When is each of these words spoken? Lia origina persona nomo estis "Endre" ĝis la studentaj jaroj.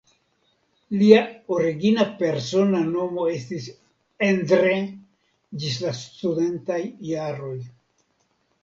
Lia 1.01 1.19
origina 1.57 2.07
persona 2.21 2.79
nomo 2.95 3.27
estis 3.35 3.69
"Endre" 4.31 4.75
ĝis 5.63 5.79
la 5.87 5.95
studentaj 6.03 6.83
jaroj. 7.15 7.57